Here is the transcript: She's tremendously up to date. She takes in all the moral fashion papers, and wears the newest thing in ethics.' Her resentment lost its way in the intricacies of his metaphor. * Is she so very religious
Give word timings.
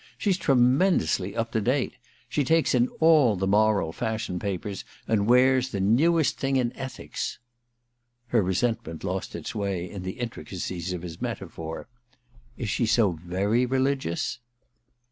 She's 0.17 0.39
tremendously 0.39 1.35
up 1.35 1.51
to 1.51 1.61
date. 1.61 1.97
She 2.27 2.43
takes 2.43 2.73
in 2.73 2.87
all 2.99 3.35
the 3.35 3.45
moral 3.45 3.91
fashion 3.93 4.39
papers, 4.39 4.83
and 5.07 5.27
wears 5.27 5.69
the 5.69 5.79
newest 5.79 6.39
thing 6.39 6.55
in 6.55 6.75
ethics.' 6.75 7.37
Her 8.29 8.41
resentment 8.41 9.03
lost 9.03 9.35
its 9.35 9.53
way 9.53 9.87
in 9.87 10.01
the 10.01 10.13
intricacies 10.19 10.91
of 10.91 11.03
his 11.03 11.21
metaphor. 11.21 11.87
* 12.21 12.57
Is 12.57 12.67
she 12.67 12.87
so 12.87 13.11
very 13.11 13.63
religious 13.67 14.39